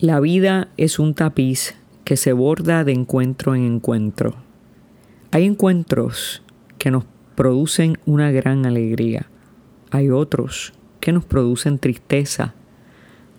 [0.00, 4.34] La vida es un tapiz que se borda de encuentro en encuentro.
[5.30, 6.42] Hay encuentros
[6.78, 7.04] que nos
[7.36, 9.26] producen una gran alegría.
[9.92, 12.54] Hay otros que nos producen tristeza.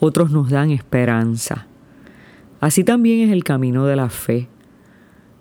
[0.00, 1.68] Otros nos dan esperanza.
[2.58, 4.48] Así también es el camino de la fe.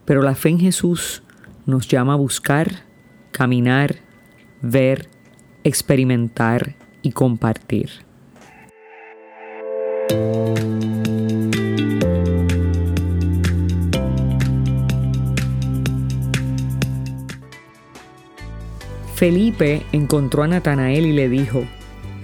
[0.06, 1.24] Pero la fe en Jesús
[1.66, 2.84] nos llama a buscar,
[3.32, 3.96] caminar,
[4.62, 5.10] ver,
[5.64, 8.09] experimentar y compartir.
[19.20, 21.66] Felipe encontró a Natanael y le dijo,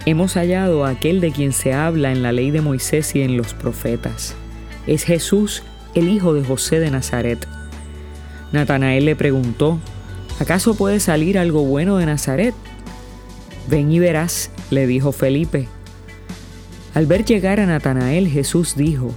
[0.06, 3.36] Hemos hallado a aquel de quien se habla en la ley de Moisés y en
[3.36, 4.34] los profetas.
[4.86, 5.62] Es Jesús,
[5.94, 7.46] el hijo de José de Nazaret.
[8.50, 9.78] Natanael le preguntó,
[10.40, 12.54] ¿acaso puede salir algo bueno de Nazaret?
[13.68, 15.68] Ven y verás, le dijo Felipe.
[16.94, 19.10] Al ver llegar a Natanael, Jesús dijo,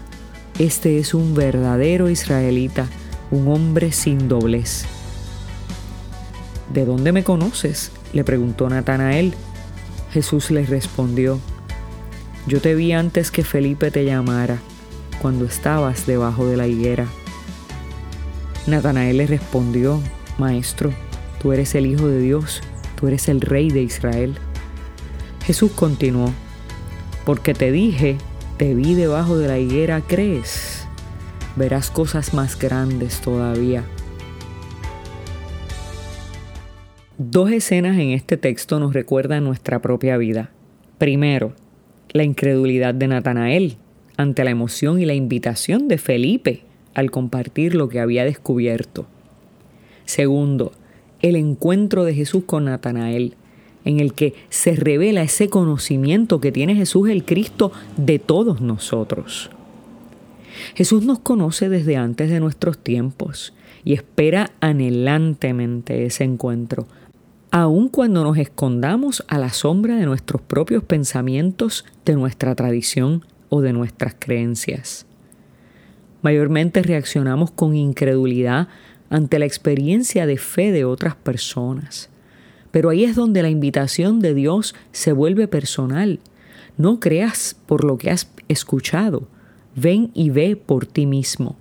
[0.58, 2.88] Este es un verdadero israelita,
[3.32, 4.86] un hombre sin doblez.
[6.74, 7.92] ¿De dónde me conoces?
[8.14, 9.34] le preguntó Natanael.
[10.12, 11.40] Jesús le respondió,
[12.48, 14.58] Yo te vi antes que Felipe te llamara,
[15.22, 17.08] cuando estabas debajo de la higuera.
[18.68, 20.00] Natanael le respondió,
[20.38, 20.92] Maestro,
[21.42, 22.62] tú eres el Hijo de Dios,
[22.96, 24.38] tú eres el Rey de Israel.
[25.44, 26.32] Jesús continuó,
[27.26, 28.18] Porque te dije,
[28.58, 30.86] te vi debajo de la higuera, ¿crees?
[31.56, 33.84] Verás cosas más grandes todavía.
[37.22, 40.52] Dos escenas en este texto nos recuerdan nuestra propia vida.
[40.98, 41.52] Primero,
[42.14, 43.76] la incredulidad de Natanael
[44.16, 46.62] ante la emoción y la invitación de Felipe
[46.94, 49.06] al compartir lo que había descubierto.
[50.06, 50.72] Segundo,
[51.22, 53.34] el encuentro de Jesús con Natanael,
[53.84, 59.50] en el que se revela ese conocimiento que tiene Jesús el Cristo de todos nosotros.
[60.74, 63.54] Jesús nos conoce desde antes de nuestros tiempos
[63.84, 66.88] y espera anhelantemente ese encuentro,
[67.52, 73.62] aun cuando nos escondamos a la sombra de nuestros propios pensamientos, de nuestra tradición o
[73.62, 75.06] de nuestras creencias.
[76.22, 78.68] Mayormente reaccionamos con incredulidad
[79.10, 82.10] ante la experiencia de fe de otras personas.
[82.72, 86.20] Pero ahí es donde la invitación de Dios se vuelve personal.
[86.78, 89.28] No creas por lo que has escuchado,
[89.76, 91.56] ven y ve por ti mismo.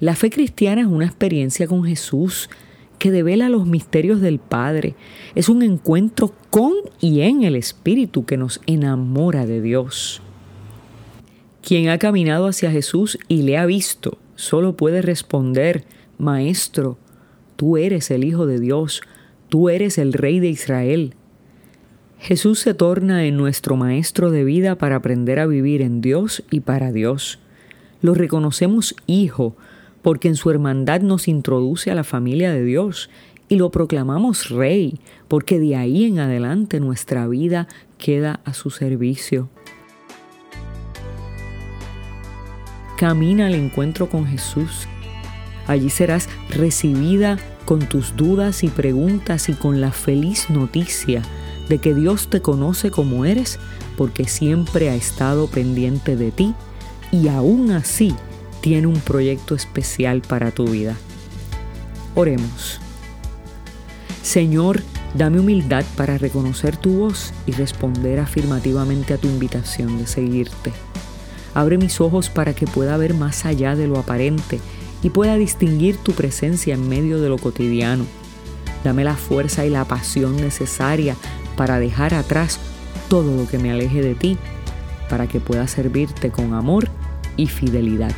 [0.00, 2.50] La fe cristiana es una experiencia con Jesús
[2.98, 4.94] que devela los misterios del Padre.
[5.34, 10.22] Es un encuentro con y en el Espíritu que nos enamora de Dios.
[11.62, 15.84] Quien ha caminado hacia Jesús y le ha visto, solo puede responder,
[16.18, 16.96] Maestro,
[17.56, 19.02] tú eres el Hijo de Dios,
[19.48, 21.14] tú eres el Rey de Israel.
[22.18, 26.60] Jesús se torna en nuestro Maestro de vida para aprender a vivir en Dios y
[26.60, 27.40] para Dios.
[28.00, 29.56] Lo reconocemos Hijo,
[30.06, 33.10] porque en su hermandad nos introduce a la familia de Dios
[33.48, 37.66] y lo proclamamos Rey, porque de ahí en adelante nuestra vida
[37.98, 39.48] queda a su servicio.
[42.96, 44.86] Camina al encuentro con Jesús.
[45.66, 51.20] Allí serás recibida con tus dudas y preguntas y con la feliz noticia
[51.68, 53.58] de que Dios te conoce como eres
[53.96, 56.54] porque siempre ha estado pendiente de ti
[57.10, 58.14] y aún así
[58.66, 60.96] tiene un proyecto especial para tu vida.
[62.16, 62.80] Oremos.
[64.24, 64.82] Señor,
[65.14, 70.72] dame humildad para reconocer tu voz y responder afirmativamente a tu invitación de seguirte.
[71.54, 74.58] Abre mis ojos para que pueda ver más allá de lo aparente
[75.00, 78.04] y pueda distinguir tu presencia en medio de lo cotidiano.
[78.82, 81.14] Dame la fuerza y la pasión necesaria
[81.56, 82.58] para dejar atrás
[83.08, 84.36] todo lo que me aleje de ti,
[85.08, 86.88] para que pueda servirte con amor
[87.36, 88.10] y fidelidad.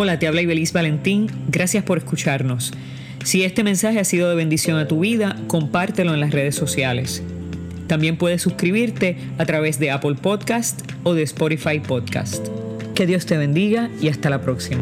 [0.00, 1.26] Hola, te habla Ibeliz Valentín.
[1.48, 2.72] Gracias por escucharnos.
[3.24, 7.20] Si este mensaje ha sido de bendición a tu vida, compártelo en las redes sociales.
[7.88, 12.46] También puedes suscribirte a través de Apple Podcast o de Spotify Podcast.
[12.94, 14.80] Que Dios te bendiga y hasta la próxima.